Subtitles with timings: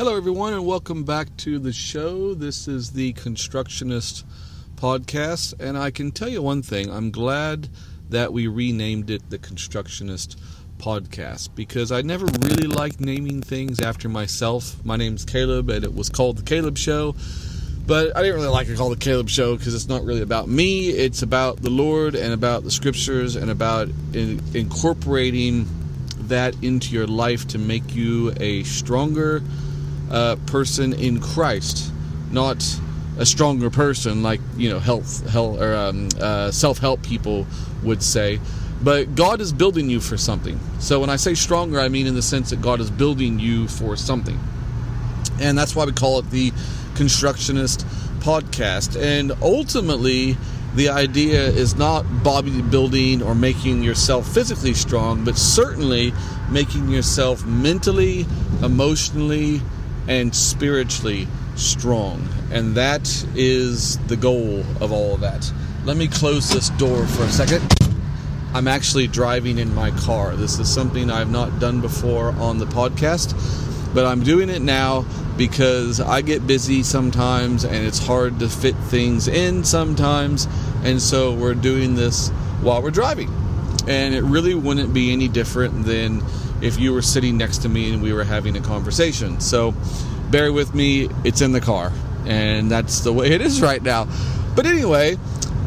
[0.00, 2.32] Hello, everyone, and welcome back to the show.
[2.32, 4.24] This is the Constructionist
[4.76, 7.68] Podcast, and I can tell you one thing I'm glad
[8.08, 10.40] that we renamed it the Constructionist
[10.78, 14.82] Podcast because I never really liked naming things after myself.
[14.86, 17.14] My name's Caleb, and it was called The Caleb Show.
[17.86, 20.48] But I didn't really like it called The Caleb Show because it's not really about
[20.48, 20.88] me.
[20.88, 25.68] It's about the Lord and about the scriptures and about in- incorporating
[26.28, 29.42] that into your life to make you a stronger,
[30.10, 31.92] uh, person in Christ,
[32.30, 32.64] not
[33.18, 37.46] a stronger person like you know health, health or um, uh, self-help people
[37.82, 38.40] would say.
[38.82, 40.58] But God is building you for something.
[40.78, 43.68] So when I say stronger, I mean in the sense that God is building you
[43.68, 44.38] for something,
[45.40, 46.52] and that's why we call it the
[46.94, 47.86] Constructionist
[48.20, 49.00] Podcast.
[49.00, 50.36] And ultimately,
[50.74, 56.12] the idea is not bodybuilding or making yourself physically strong, but certainly
[56.50, 58.26] making yourself mentally,
[58.62, 59.60] emotionally,
[60.10, 62.28] and spiritually strong.
[62.50, 65.50] And that is the goal of all of that.
[65.84, 67.62] Let me close this door for a second.
[68.52, 70.34] I'm actually driving in my car.
[70.34, 73.34] This is something I've not done before on the podcast,
[73.94, 78.74] but I'm doing it now because I get busy sometimes and it's hard to fit
[78.74, 80.48] things in sometimes.
[80.82, 82.30] And so we're doing this
[82.62, 83.32] while we're driving.
[83.86, 86.20] And it really wouldn't be any different than
[86.62, 89.40] if you were sitting next to me and we were having a conversation.
[89.40, 89.74] So
[90.30, 91.92] bear with me, it's in the car.
[92.26, 94.06] And that's the way it is right now.
[94.54, 95.16] But anyway,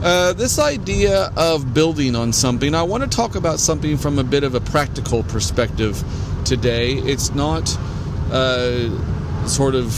[0.04, 4.24] uh, this idea of building on something, I want to talk about something from a
[4.24, 6.04] bit of a practical perspective
[6.46, 6.94] today.
[6.94, 7.76] It's not
[8.32, 9.94] uh, sort of,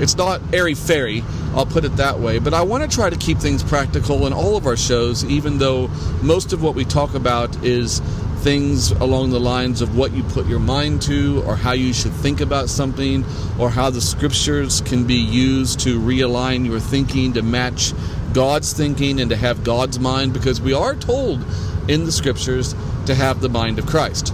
[0.00, 1.22] it's not airy fairy,
[1.54, 2.38] I'll put it that way.
[2.38, 5.58] But I want to try to keep things practical in all of our shows, even
[5.58, 5.88] though
[6.22, 8.00] most of what we talk about is
[8.38, 12.12] things along the lines of what you put your mind to, or how you should
[12.12, 13.24] think about something,
[13.58, 17.92] or how the scriptures can be used to realign your thinking to match
[18.32, 21.44] God's thinking and to have God's mind, because we are told
[21.88, 22.74] in the scriptures
[23.06, 24.32] to have the mind of Christ.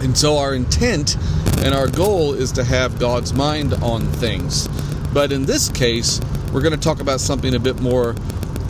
[0.00, 1.16] And so our intent
[1.58, 4.68] and our goal is to have God's mind on things.
[5.12, 6.20] But in this case,
[6.52, 8.14] we're going to talk about something a bit more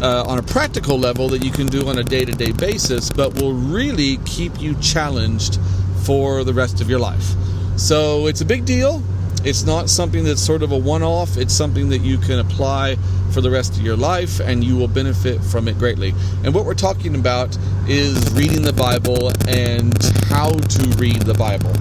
[0.03, 3.11] uh, on a practical level that you can do on a day to day basis,
[3.11, 5.59] but will really keep you challenged
[6.05, 7.35] for the rest of your life.
[7.77, 9.03] So it's a big deal.
[9.45, 12.97] It's not something that's sort of a one off, it's something that you can apply
[13.33, 16.15] for the rest of your life and you will benefit from it greatly.
[16.45, 17.57] And what we're talking about
[17.87, 19.95] is reading the Bible and
[20.29, 21.73] how to read the Bible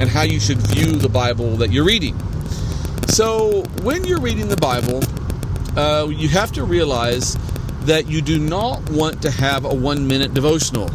[0.00, 2.18] and how you should view the Bible that you're reading.
[3.08, 5.00] So, when you're reading the Bible,
[5.78, 7.36] uh, you have to realize
[7.82, 10.90] that you do not want to have a one minute devotional.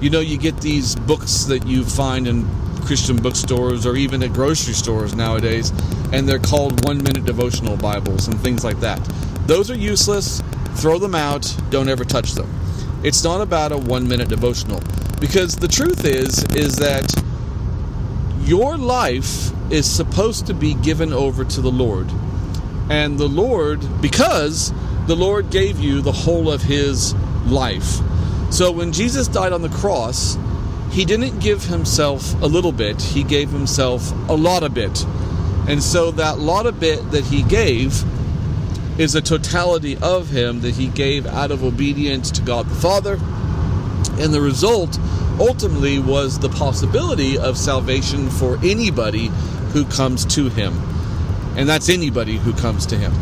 [0.00, 2.46] You know, you get these books that you find in
[2.84, 5.70] Christian bookstores or even at grocery stores nowadays,
[6.12, 8.98] and they're called one minute devotional Bibles and things like that.
[9.46, 10.42] Those are useless.
[10.74, 11.54] Throw them out.
[11.70, 12.52] Don't ever touch them.
[13.02, 14.82] It's not about a one minute devotional
[15.20, 17.10] because the truth is is that
[18.46, 22.08] your life is supposed to be given over to the Lord.
[22.88, 24.72] And the Lord, because
[25.06, 27.14] the Lord gave you the whole of His
[27.46, 27.98] life.
[28.50, 30.38] So when Jesus died on the cross,
[30.92, 35.04] He didn't give Himself a little bit, He gave Himself a lot of bit.
[35.68, 38.04] And so that lot of bit that He gave
[39.00, 43.18] is a totality of Him that He gave out of obedience to God the Father.
[44.18, 44.96] And the result
[45.38, 49.28] ultimately was the possibility of salvation for anybody
[49.72, 50.74] who comes to him.
[51.56, 53.12] And that's anybody who comes to him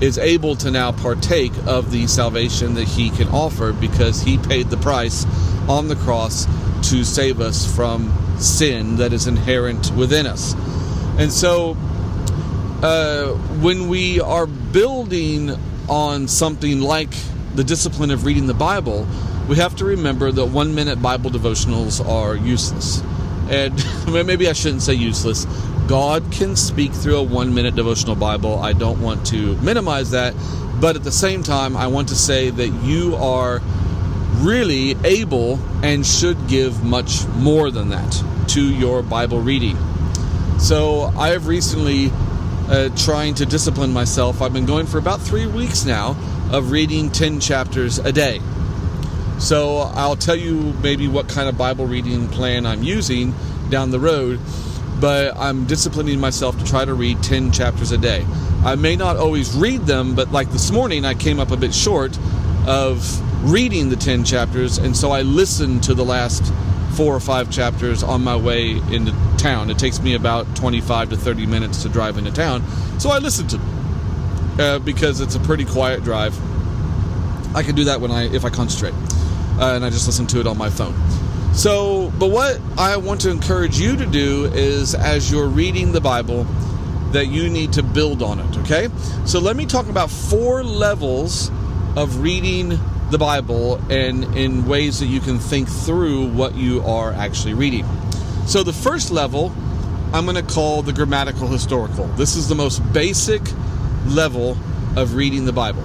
[0.00, 4.70] is able to now partake of the salvation that he can offer because he paid
[4.70, 5.26] the price
[5.68, 6.46] on the cross
[6.88, 10.54] to save us from sin that is inherent within us.
[11.18, 11.76] And so
[12.82, 15.50] uh, when we are building
[15.88, 17.12] on something like
[17.54, 19.06] the discipline of reading the Bible,
[19.50, 23.02] we have to remember that one minute Bible devotionals are useless.
[23.48, 23.74] And
[24.26, 25.44] maybe I shouldn't say useless.
[25.88, 28.60] God can speak through a one minute devotional Bible.
[28.60, 30.36] I don't want to minimize that.
[30.80, 33.60] But at the same time, I want to say that you are
[34.34, 39.76] really able and should give much more than that to your Bible reading.
[40.60, 42.12] So I have recently
[42.68, 44.42] uh, trying to discipline myself.
[44.42, 46.10] I've been going for about three weeks now
[46.52, 48.40] of reading 10 chapters a day.
[49.40, 53.34] So I'll tell you maybe what kind of Bible reading plan I'm using
[53.70, 54.38] down the road,
[55.00, 58.26] but I'm disciplining myself to try to read 10 chapters a day.
[58.64, 61.74] I may not always read them, but like this morning, I came up a bit
[61.74, 62.18] short
[62.66, 66.52] of reading the 10 chapters, and so I listened to the last
[66.94, 69.70] four or five chapters on my way into town.
[69.70, 72.62] It takes me about 25 to 30 minutes to drive into town,
[73.00, 73.60] so I listened to
[74.58, 76.38] uh, because it's a pretty quiet drive.
[77.56, 78.94] I can do that when I if I concentrate,
[79.60, 80.94] uh, and I just listen to it on my phone.
[81.52, 86.00] So, but what I want to encourage you to do is, as you're reading the
[86.00, 86.44] Bible,
[87.12, 88.58] that you need to build on it.
[88.58, 88.88] Okay,
[89.26, 91.50] so let me talk about four levels
[91.96, 92.78] of reading
[93.10, 97.84] the Bible and in ways that you can think through what you are actually reading.
[98.46, 99.52] So, the first level
[100.12, 102.06] I'm going to call the grammatical historical.
[102.08, 103.40] This is the most basic
[104.06, 104.56] level
[104.96, 105.84] of reading the Bible,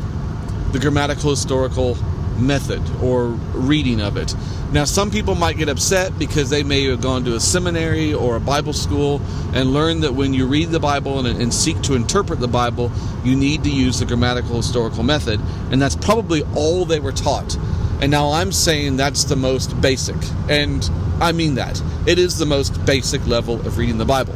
[0.72, 1.95] the grammatical historical
[2.38, 4.34] method or reading of it.
[4.72, 8.36] Now, some people might get upset because they may have gone to a seminary or
[8.36, 9.22] a Bible school
[9.54, 12.92] and learned that when you read the Bible and, and, seek to interpret the Bible,
[13.24, 15.40] you need to use the grammatical historical method.
[15.72, 17.58] And that's probably all they were taught.
[18.02, 20.18] And now I'm saying that's the most basic.
[20.50, 20.90] And
[21.22, 21.82] I mean that.
[22.06, 24.36] It is the most basic level of reading the Bible.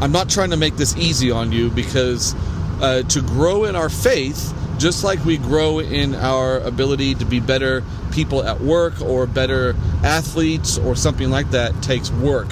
[0.00, 2.34] I'm not trying to make this easy on you because
[2.80, 7.40] uh, to grow in our faith, just like we grow in our ability to be
[7.40, 7.82] better
[8.12, 12.48] people at work or better athletes or something like that, takes work.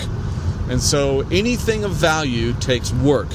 [0.68, 3.28] And so anything of value takes work.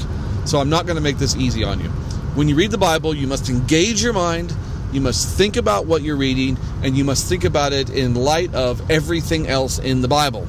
[0.46, 1.90] So I'm not going to make this easy on you.
[2.34, 4.54] When you read the Bible, you must engage your mind,
[4.92, 8.54] you must think about what you're reading, and you must think about it in light
[8.54, 10.46] of everything else in the Bible.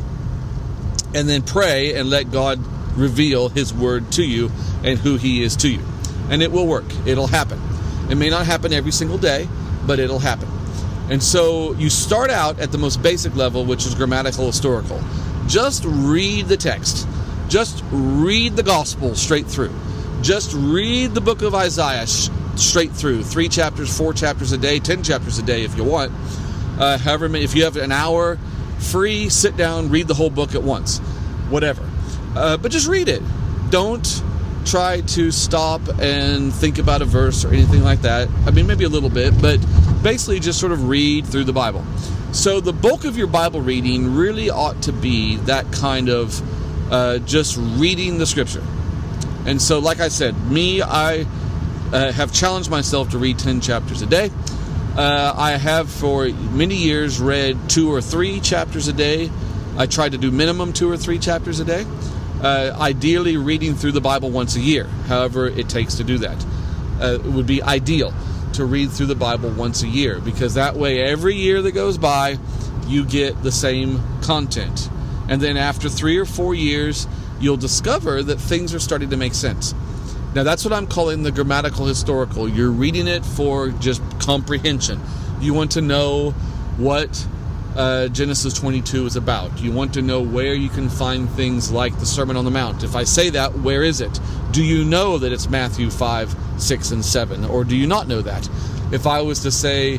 [1.16, 2.60] And then pray and let God
[2.98, 4.52] reveal His Word to you
[4.84, 5.82] and who He is to you.
[6.30, 7.62] And it will work, it'll happen.
[8.10, 9.48] It may not happen every single day,
[9.86, 10.48] but it'll happen.
[11.10, 15.02] And so you start out at the most basic level, which is grammatical historical.
[15.48, 17.08] Just read the text.
[17.48, 19.74] Just read the gospel straight through.
[20.22, 23.24] Just read the book of Isaiah sh- straight through.
[23.24, 26.12] Three chapters, four chapters a day, ten chapters a day if you want.
[26.78, 28.38] Uh, however, if you have an hour
[28.80, 31.00] free, sit down, read the whole book at once.
[31.50, 31.88] Whatever.
[32.36, 33.22] Uh, but just read it.
[33.70, 34.06] Don't
[34.68, 38.28] try to stop and think about a verse or anything like that.
[38.46, 39.58] I mean, maybe a little bit, but
[40.04, 41.86] basically just sort of read through the Bible.
[42.34, 47.20] So the bulk of your Bible reading really ought to be that kind of uh,
[47.20, 48.64] just reading the Scripture.
[49.46, 51.26] And so, like I said, me, I
[51.94, 54.30] uh, have challenged myself to read 10 chapters a day.
[54.98, 59.32] Uh, I have for many years read two or three chapters a day.
[59.78, 61.86] I try to do minimum two or three chapters a day
[62.42, 66.46] uh, ideally reading through the Bible once a year, however it takes to do that.
[67.02, 68.14] Uh, it would be ideal
[68.54, 71.98] to read through the Bible once a year because that way, every year that goes
[71.98, 72.38] by,
[72.88, 74.90] you get the same content.
[75.30, 77.08] And then after three or four years,
[77.40, 79.74] you'll discover that things are starting to make sense.
[80.34, 82.48] Now, that's what I'm calling the grammatical historical.
[82.48, 85.02] You're reading it for just comprehension.
[85.40, 86.32] You want to know
[86.78, 87.28] what
[87.78, 89.60] uh, Genesis 22 is about.
[89.60, 92.84] You want to know where you can find things like the Sermon on the Mount.
[92.84, 94.20] If I say that, where is it?
[94.52, 97.46] Do you know that it's Matthew 5, 6, and 7?
[97.46, 98.50] Or do you not know that?
[98.92, 99.98] If I was to say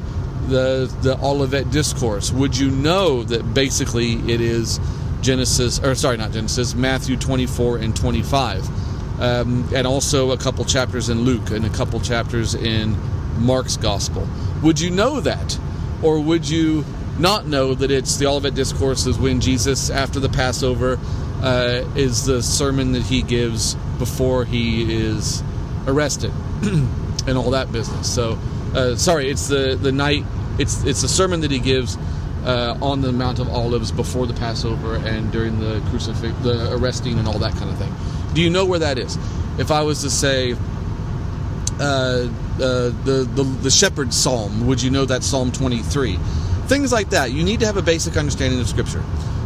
[0.48, 4.80] the, the Olivet Discourse, would you know that basically it is
[5.20, 9.20] Genesis, or sorry, not Genesis, Matthew 24 and 25?
[9.20, 12.96] Um, and also a couple chapters in Luke and a couple chapters in
[13.38, 14.26] Mark's Gospel.
[14.64, 15.58] Would you know that?
[16.02, 16.84] Or would you
[17.18, 20.98] not know that it's the Olivet Discourse is when Jesus, after the Passover,
[21.42, 25.42] uh, is the sermon that he gives before he is
[25.86, 26.32] arrested
[26.62, 28.12] and all that business.
[28.12, 28.38] So,
[28.74, 30.24] uh, sorry, it's the the night.
[30.58, 31.96] It's it's the sermon that he gives
[32.44, 37.18] uh, on the Mount of Olives before the Passover and during the crucifix, the arresting,
[37.18, 37.92] and all that kind of thing.
[38.34, 39.16] Do you know where that is?
[39.58, 40.54] If I was to say.
[41.80, 42.28] Uh,
[42.60, 44.66] uh, the, the the shepherd's psalm.
[44.66, 46.18] Would you know that Psalm 23?
[46.68, 47.32] Things like that.
[47.32, 49.02] You need to have a basic understanding of Scripture.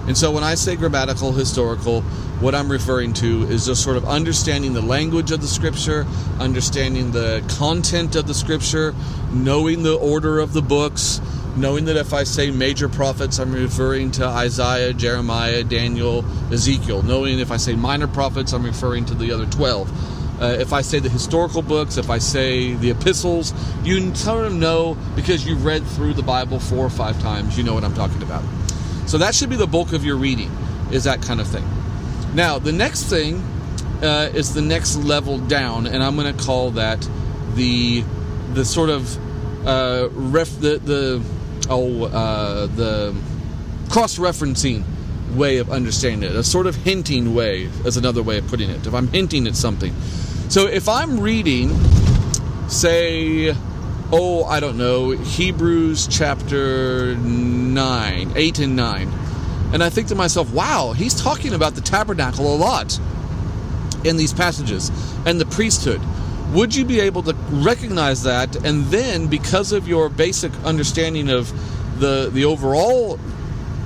[0.08, 2.00] And so when I say grammatical, historical,
[2.40, 6.04] what I'm referring to is just sort of understanding the language of the Scripture,
[6.40, 8.92] understanding the content of the Scripture,
[9.30, 11.20] knowing the order of the books,
[11.56, 17.02] knowing that if I say major prophets, I'm referring to Isaiah, Jeremiah, Daniel, Ezekiel.
[17.02, 20.11] Knowing if I say minor prophets, I'm referring to the other 12
[20.42, 24.52] uh, if I say the historical books, if I say the epistles, you sort of
[24.52, 27.94] know because you've read through the Bible four or five times, you know what I'm
[27.94, 28.42] talking about.
[29.06, 30.50] So that should be the bulk of your reading,
[30.90, 31.64] is that kind of thing.
[32.34, 33.36] Now, the next thing
[34.02, 37.08] uh, is the next level down, and I'm going to call that
[37.54, 38.02] the
[38.52, 39.16] the sort of
[39.66, 41.24] uh, ref the the
[41.70, 43.14] oh uh, the
[43.90, 44.84] cross referencing
[45.34, 48.86] way of understanding it, a sort of hinting way, is another way of putting it.
[48.86, 49.94] If I'm hinting at something,
[50.52, 51.74] so if I'm reading,
[52.68, 53.56] say,
[54.12, 59.08] oh, I don't know, Hebrews chapter 9, 8 and 9,
[59.72, 63.00] and I think to myself, wow, he's talking about the tabernacle a lot
[64.04, 64.90] in these passages
[65.24, 66.02] and the priesthood.
[66.52, 71.50] Would you be able to recognize that and then because of your basic understanding of
[71.98, 73.18] the the overall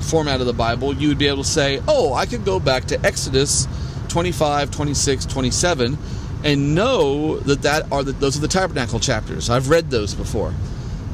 [0.01, 2.87] format of the Bible, you would be able to say, "Oh, I could go back
[2.87, 3.69] to Exodus
[4.09, 5.97] 25, 26, 27
[6.45, 9.50] and know that that are the, those are the tabernacle chapters.
[9.50, 10.55] I've read those before."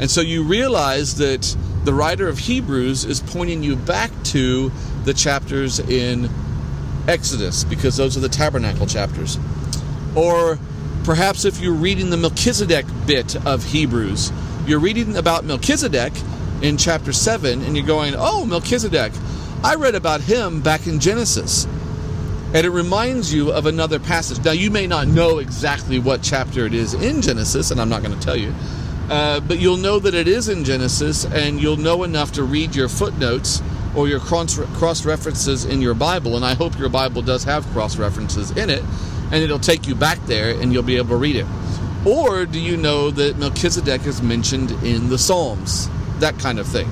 [0.01, 4.73] And so you realize that the writer of Hebrews is pointing you back to
[5.05, 6.31] the chapters in
[7.09, 9.39] Exodus because those are the tabernacle chapters.
[10.15, 10.59] Or
[11.05, 14.33] perhaps if you're reading the Melchizedek bit of Hebrews,
[14.67, 16.13] you're reading about Melchizedek
[16.63, 19.13] in chapter 7 and you're going, "Oh, Melchizedek,
[19.65, 21.67] I read about him back in Genesis."
[22.55, 24.45] And it reminds you of another passage.
[24.45, 28.03] Now, you may not know exactly what chapter it is in Genesis, and I'm not
[28.03, 28.55] going to tell you.
[29.09, 32.75] Uh, but you'll know that it is in Genesis, and you'll know enough to read
[32.75, 33.63] your footnotes
[33.97, 36.37] or your cross references in your Bible.
[36.37, 38.83] And I hope your Bible does have cross references in it,
[39.33, 41.47] and it'll take you back there and you'll be able to read it.
[42.07, 45.89] Or do you know that Melchizedek is mentioned in the Psalms?
[46.19, 46.91] That kind of thing.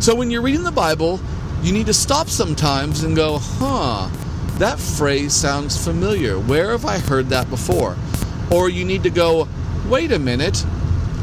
[0.00, 1.20] So when you're reading the Bible,
[1.62, 4.08] you need to stop sometimes and go, huh,
[4.60, 6.38] that phrase sounds familiar.
[6.38, 7.96] Where have I heard that before?
[8.52, 9.48] Or you need to go,
[9.88, 10.66] wait a minute,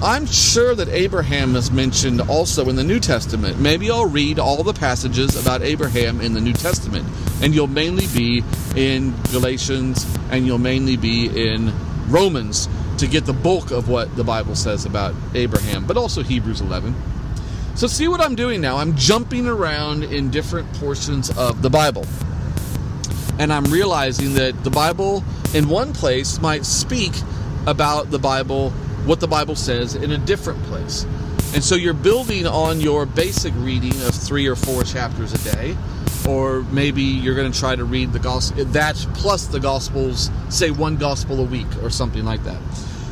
[0.02, 3.60] I'm sure that Abraham is mentioned also in the New Testament.
[3.60, 7.08] Maybe I'll read all the passages about Abraham in the New Testament,
[7.42, 8.44] and you'll mainly be
[8.76, 11.72] in Galatians and you'll mainly be in
[12.10, 12.68] Romans
[12.98, 16.96] to get the bulk of what the Bible says about Abraham, but also Hebrews 11.
[17.76, 18.78] So, see what I'm doing now?
[18.78, 22.08] I'm jumping around in different portions of the Bible.
[23.40, 27.14] And I'm realizing that the Bible in one place might speak
[27.66, 28.72] about the Bible
[29.06, 31.06] what the Bible says in a different place.
[31.54, 35.78] And so you're building on your basic reading of three or four chapters a day,
[36.28, 40.72] or maybe you're going to try to read the gospel, that plus the gospels, say
[40.72, 42.62] one gospel a week or something like that.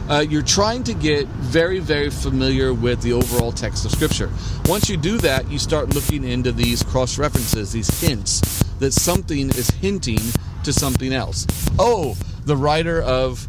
[0.08, 4.30] Uh, you're trying to get very, very familiar with the overall text of Scripture.
[4.66, 8.42] Once you do that, you start looking into these cross references, these hints
[8.80, 10.20] that something is hinting
[10.64, 11.48] to something else.
[11.80, 13.48] Oh, the writer of.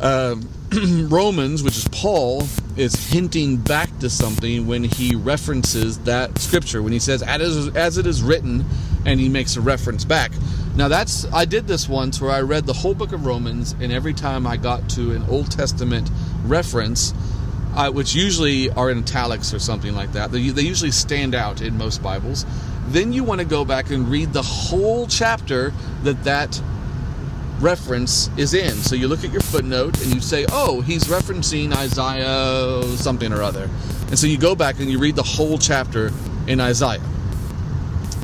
[0.00, 0.48] Um,
[1.08, 6.82] Romans, which is Paul, is hinting back to something when he references that scripture.
[6.82, 8.66] When he says, as it is written,
[9.06, 10.32] and he makes a reference back.
[10.78, 13.90] Now, that's, I did this once where I read the whole book of Romans, and
[13.90, 16.08] every time I got to an Old Testament
[16.44, 17.12] reference,
[17.74, 21.62] uh, which usually are in italics or something like that, they, they usually stand out
[21.62, 22.46] in most Bibles.
[22.86, 25.72] Then you want to go back and read the whole chapter
[26.04, 26.62] that that
[27.58, 28.76] reference is in.
[28.76, 33.42] So you look at your footnote and you say, oh, he's referencing Isaiah something or
[33.42, 33.68] other.
[34.10, 36.12] And so you go back and you read the whole chapter
[36.46, 37.02] in Isaiah.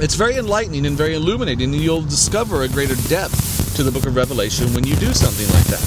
[0.01, 4.07] It's very enlightening and very illuminating, and you'll discover a greater depth to the book
[4.07, 5.79] of Revelation when you do something like that.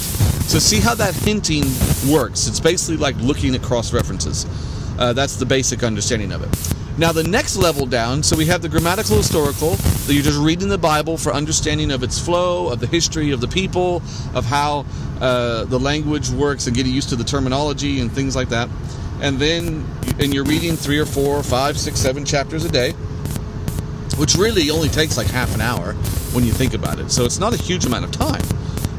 [0.48, 1.66] So, see how that hinting
[2.10, 2.48] works.
[2.48, 4.46] It's basically like looking at cross references.
[4.98, 6.98] Uh, that's the basic understanding of it.
[6.98, 10.70] Now, the next level down, so we have the grammatical historical, that you're just reading
[10.70, 14.02] the Bible for understanding of its flow, of the history of the people,
[14.34, 14.86] of how
[15.20, 18.70] uh, the language works, and getting used to the terminology and things like that.
[19.22, 19.86] And then,
[20.18, 22.94] and you're reading three or four, five, six, seven chapters a day,
[24.18, 25.94] which really only takes like half an hour
[26.34, 27.12] when you think about it.
[27.12, 28.44] So it's not a huge amount of time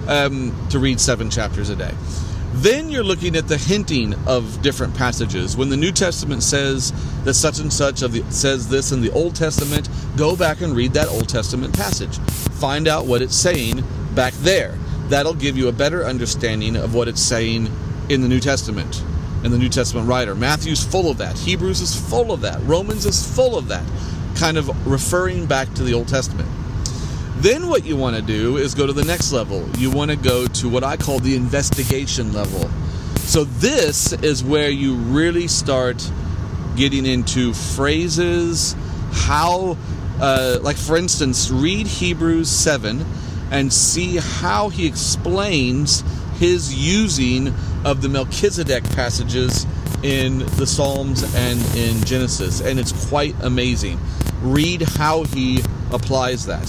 [0.09, 1.93] um, to read seven chapters a day.
[2.55, 5.57] Then you're looking at the hinting of different passages.
[5.57, 6.93] When the New Testament says
[7.25, 10.75] that such and such of the, says this in the Old Testament, go back and
[10.75, 12.19] read that Old Testament passage.
[12.59, 13.85] Find out what it's saying
[14.15, 14.77] back there.
[15.09, 17.71] That'll give you a better understanding of what it's saying
[18.09, 19.05] in the New Testament
[19.45, 20.35] and the New Testament writer.
[20.35, 21.39] Matthew's full of that.
[21.39, 22.61] Hebrews is full of that.
[22.63, 23.85] Romans is full of that,
[24.39, 26.49] kind of referring back to the Old Testament.
[27.39, 29.69] Then what you want to do is go to the next level.
[29.79, 32.69] You want to go to what I call the investigation level.
[33.17, 36.11] So this is where you really start
[36.77, 38.75] getting into phrases,
[39.13, 39.77] how,
[40.21, 43.05] uh, like for instance, read Hebrews 7
[43.51, 46.03] and see how he explains
[46.39, 47.55] his using
[47.85, 49.67] of the Melchizedek passages
[50.03, 52.61] in the Psalms and in Genesis.
[52.61, 53.99] And it's quite amazing.
[54.43, 55.61] Read how he
[55.93, 56.69] applies that.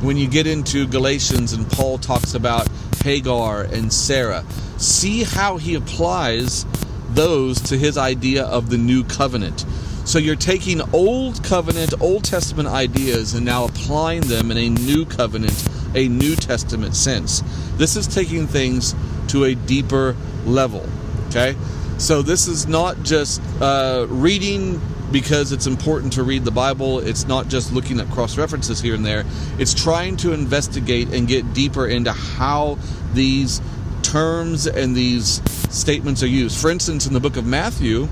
[0.00, 2.66] when you get into Galatians and Paul talks about
[3.02, 4.44] Hagar and Sarah,
[4.78, 6.64] see how he applies
[7.10, 9.66] those to his idea of the new covenant.
[10.06, 15.04] So you're taking old covenant, Old Testament ideas and now applying them in a new
[15.04, 17.42] covenant, a New Testament sense.
[17.76, 18.94] This is taking things
[19.28, 20.88] to a deeper level.
[21.28, 21.56] Okay?
[21.98, 24.80] So this is not just uh, reading
[25.12, 27.00] because it's important to read the Bible.
[27.00, 29.24] It's not just looking at cross references here and there.
[29.58, 32.78] It's trying to investigate and get deeper into how
[33.12, 33.60] these
[34.02, 35.42] terms and these
[35.74, 36.60] statements are used.
[36.60, 38.08] For instance, in the book of Matthew,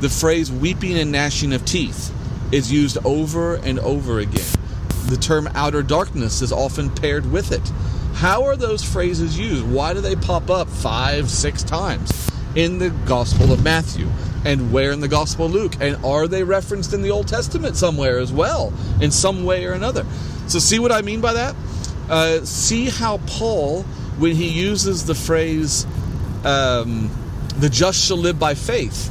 [0.00, 2.12] the phrase weeping and gnashing of teeth
[2.52, 4.44] is used over and over again.
[5.06, 7.72] The term outer darkness is often paired with it.
[8.14, 9.66] How are those phrases used?
[9.66, 14.08] Why do they pop up five, six times in the Gospel of Matthew?
[14.44, 15.74] And where in the Gospel of Luke?
[15.80, 19.72] And are they referenced in the Old Testament somewhere as well, in some way or
[19.72, 20.04] another?
[20.48, 21.56] So, see what I mean by that?
[22.08, 23.82] Uh, see how Paul,
[24.18, 25.86] when he uses the phrase,
[26.44, 27.10] um,
[27.58, 29.10] the just shall live by faith,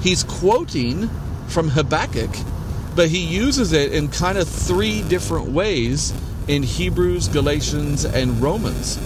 [0.00, 1.10] he's quoting
[1.48, 2.30] from Habakkuk,
[2.94, 6.12] but he uses it in kind of three different ways
[6.46, 8.98] in Hebrews, Galatians, and Romans.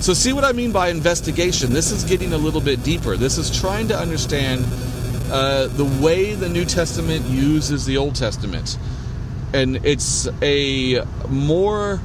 [0.00, 1.74] So, see what I mean by investigation?
[1.74, 3.18] This is getting a little bit deeper.
[3.18, 4.64] This is trying to understand
[5.30, 8.78] uh, the way the New Testament uses the Old Testament.
[9.52, 12.00] And it's a more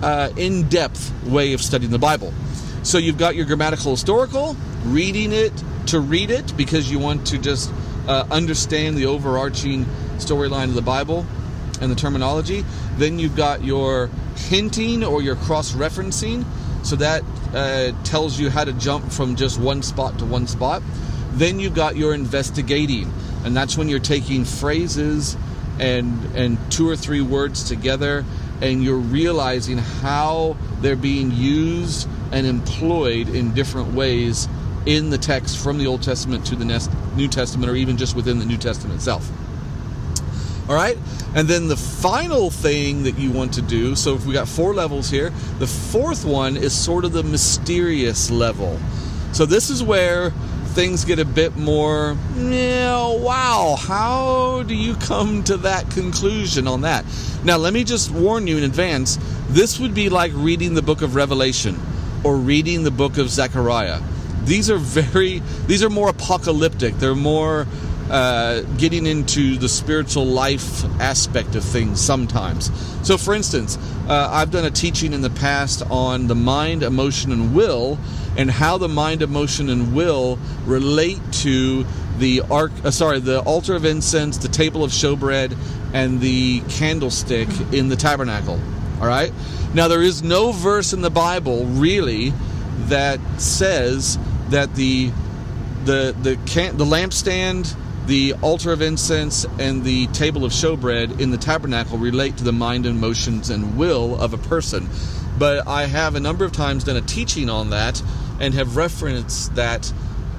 [0.00, 2.32] uh, in depth way of studying the Bible.
[2.84, 5.52] So, you've got your grammatical historical, reading it
[5.88, 7.72] to read it because you want to just
[8.06, 9.86] uh, understand the overarching
[10.18, 11.26] storyline of the Bible
[11.80, 12.64] and the terminology.
[12.96, 16.44] Then you've got your hinting or your cross referencing.
[16.82, 17.22] So that
[17.54, 20.82] uh, tells you how to jump from just one spot to one spot.
[21.32, 23.12] Then you've got your investigating,
[23.44, 25.36] and that's when you're taking phrases
[25.78, 28.24] and and two or three words together,
[28.60, 34.48] and you're realizing how they're being used and employed in different ways
[34.84, 36.64] in the text from the Old Testament to the
[37.16, 39.30] New Testament, or even just within the New Testament itself.
[40.68, 40.96] All right?
[41.34, 44.74] And then the final thing that you want to do so if we got four
[44.74, 48.78] levels here, the fourth one is sort of the mysterious level.
[49.32, 50.30] So this is where
[50.72, 56.80] things get a bit more, yeah, wow, how do you come to that conclusion on
[56.82, 57.04] that?
[57.44, 61.02] Now, let me just warn you in advance this would be like reading the book
[61.02, 61.78] of Revelation
[62.24, 64.00] or reading the book of Zechariah.
[64.44, 66.94] These are very, these are more apocalyptic.
[66.94, 67.66] They're more
[68.12, 72.70] uh, getting into the spiritual life aspect of things sometimes.
[73.06, 77.32] So, for instance, uh, I've done a teaching in the past on the mind, emotion,
[77.32, 77.98] and will,
[78.36, 81.86] and how the mind, emotion, and will relate to
[82.18, 82.70] the ark.
[82.84, 85.56] Uh, sorry, the altar of incense, the table of showbread,
[85.94, 88.60] and the candlestick in the tabernacle.
[89.00, 89.32] All right.
[89.72, 92.34] Now, there is no verse in the Bible really
[92.88, 94.18] that says
[94.50, 95.10] that the
[95.86, 97.74] the the can, the lampstand
[98.06, 102.52] the altar of incense and the table of showbread in the tabernacle relate to the
[102.52, 104.88] mind and emotions and will of a person.
[105.38, 108.02] But I have a number of times done a teaching on that
[108.40, 109.92] and have referenced that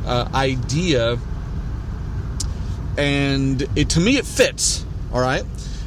[0.06, 1.18] uh, idea,
[2.98, 4.86] and it, to me it fits.
[5.14, 5.46] All right.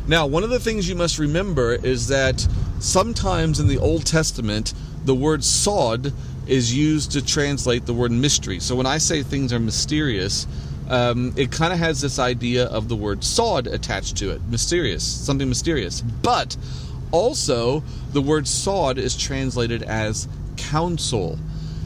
[0.08, 2.46] Now, one of the things you must remember is that
[2.78, 4.72] sometimes in the Old Testament,
[5.04, 6.12] the word sod
[6.46, 8.60] is used to translate the word mystery.
[8.60, 10.46] So when I say things are mysterious,
[10.88, 15.04] um, it kind of has this idea of the word sod attached to it mysterious,
[15.04, 16.00] something mysterious.
[16.00, 16.56] But
[17.12, 21.38] also, the word sod is translated as counsel.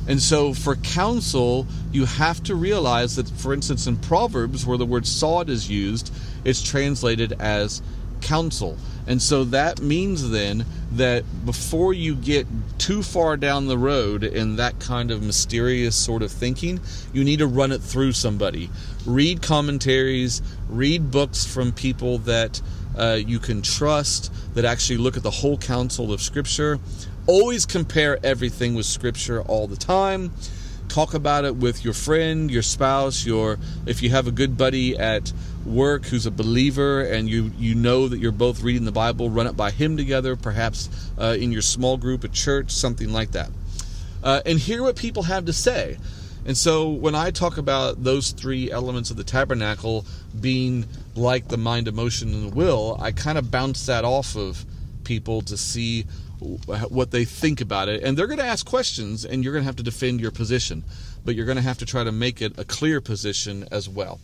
[0.09, 4.87] And so, for counsel, you have to realize that, for instance, in Proverbs, where the
[4.87, 6.13] word sod is used,
[6.45, 7.83] it's translated as
[8.21, 8.77] counsel.
[9.07, 12.47] And so that means then that before you get
[12.79, 16.81] too far down the road in that kind of mysterious sort of thinking,
[17.13, 18.71] you need to run it through somebody.
[19.07, 22.61] Read commentaries, read books from people that
[22.97, 26.79] uh, you can trust, that actually look at the whole counsel of Scripture.
[27.27, 30.33] Always compare everything with Scripture all the time.
[30.89, 34.99] Talk about it with your friend, your spouse, your if you have a good buddy
[34.99, 35.33] at
[35.65, 39.47] work who's a believer and you you know that you're both reading the Bible, run
[39.47, 43.51] it by him together, perhaps uh, in your small group at church, something like that,
[44.23, 45.99] uh, and hear what people have to say.
[46.47, 50.07] And so when I talk about those three elements of the tabernacle
[50.41, 54.65] being like the mind, emotion, and will, I kind of bounce that off of
[55.05, 56.07] people to see
[56.41, 58.03] what they think about it.
[58.03, 60.83] And they're going to ask questions, and you're going to have to defend your position.
[61.25, 64.21] But you're going to have to try to make it a clear position as well.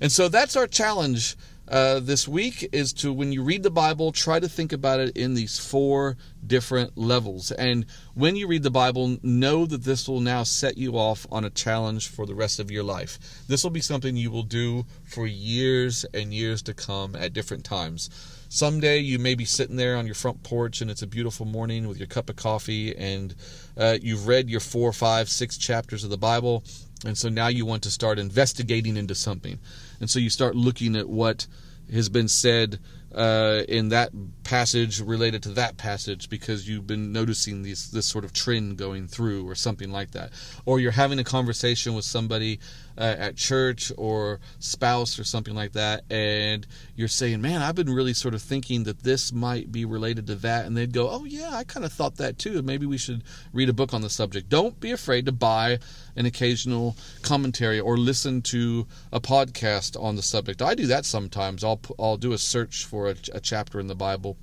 [0.00, 1.36] And so that's our challenge
[1.68, 5.16] uh, this week is to when you read the Bible, try to think about it
[5.16, 7.50] in these four different levels.
[7.50, 11.44] And when you read the Bible, know that this will now set you off on
[11.44, 13.18] a challenge for the rest of your life.
[13.48, 17.64] This will be something you will do for years and years to come at different
[17.64, 18.10] times.
[18.48, 21.88] Someday you may be sitting there on your front porch and it's a beautiful morning
[21.88, 23.34] with your cup of coffee and
[23.76, 26.62] uh, you've read your four, five, six chapters of the Bible.
[27.04, 29.58] And so now you want to start investigating into something.
[30.00, 31.46] And so you start looking at what
[31.92, 32.78] has been said
[33.14, 34.10] uh, in that
[34.44, 39.06] passage related to that passage because you've been noticing these this sort of trend going
[39.06, 40.30] through or something like that
[40.66, 42.58] or you're having a conversation with somebody
[42.98, 47.92] uh, at church or spouse or something like that and you're saying man i've been
[47.92, 51.24] really sort of thinking that this might be related to that and they'd go oh
[51.24, 54.10] yeah i kind of thought that too maybe we should read a book on the
[54.10, 54.48] subject.
[54.48, 55.78] Don't be afraid to buy
[56.16, 60.62] an occasional commentary or listen to a podcast on the subject.
[60.62, 61.64] I do that sometimes.
[61.64, 64.36] I'll i'll do a search for a, a chapter in the bible.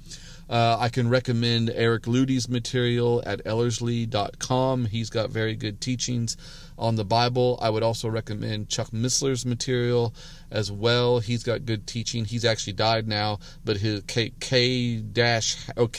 [0.49, 4.85] Uh, I can recommend Eric Ludy's material at ellerslie.com.
[4.85, 6.35] He's got very good teachings
[6.77, 7.59] on the Bible.
[7.61, 10.13] I would also recommend Chuck Missler's material
[10.51, 11.19] as well.
[11.19, 12.25] He's got good teaching.
[12.25, 14.31] He's actually died now, but his k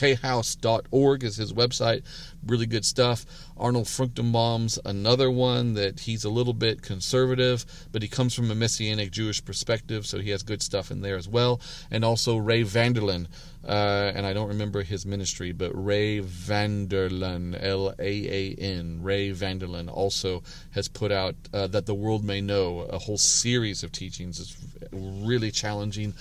[0.01, 2.03] khouse.org is his website.
[2.45, 3.25] Really good stuff.
[3.57, 8.55] Arnold Fruchtenbaum's another one that he's a little bit conservative, but he comes from a
[8.55, 11.61] Messianic Jewish perspective, so he has good stuff in there as well.
[11.89, 13.27] And also Ray Vander Laan,
[13.65, 18.99] uh, and I don't remember his ministry, but Ray Vander Laan, L A A N,
[19.01, 20.43] Ray Vander Laan also
[20.75, 24.39] has put out uh, that the world may know a whole series of teachings.
[24.39, 24.57] It's
[24.91, 26.13] really challenging,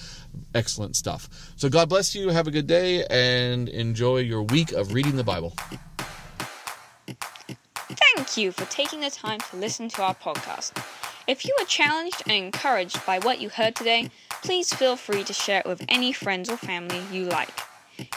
[0.55, 1.29] excellent stuff.
[1.57, 2.29] So God bless you.
[2.31, 5.55] Have a good day and enjoy your week of reading the Bible.
[7.77, 10.73] Thank you for taking the time to listen to our podcast.
[11.27, 14.11] If you were challenged and encouraged by what you heard today,
[14.43, 17.51] please feel free to share it with any friends or family you like.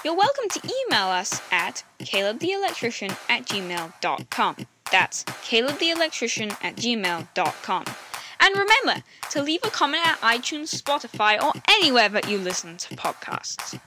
[0.04, 4.56] You're welcome to email us at calebtheelectrician at gmail.com.
[4.92, 7.86] That's calebtheelectrician at gmail.com.
[8.40, 12.96] And remember to leave a comment at iTunes, Spotify, or anywhere that you listen to
[12.96, 13.80] podcasts.